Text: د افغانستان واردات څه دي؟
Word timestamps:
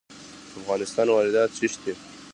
د 0.51 0.53
افغانستان 0.61 1.07
واردات 1.09 1.49
څه 1.57 1.67
دي؟ 1.83 1.93